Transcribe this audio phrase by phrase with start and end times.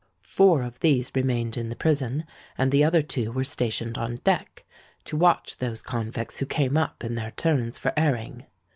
[0.25, 2.23] Four of these remained in the prison;
[2.57, 4.65] and the other two were stationed on deck,
[5.03, 8.47] to watch those convicts who came up in their turns for airing.